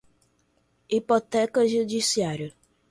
hipoteca 0.87 1.67
judiciária 1.73 2.49